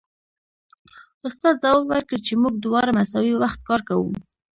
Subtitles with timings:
[1.27, 4.11] استاد ځواب ورکړ چې موږ دواړه مساوي وخت کار کوو